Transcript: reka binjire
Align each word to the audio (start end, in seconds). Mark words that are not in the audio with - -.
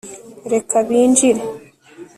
reka 0.53 0.77
binjire 0.87 1.41